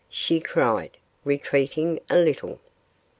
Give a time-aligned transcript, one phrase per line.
[0.09, 2.59] she cried, retreating a little.